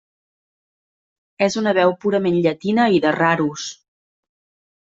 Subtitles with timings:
[1.47, 3.71] És una veu purament llatina i de rar ús.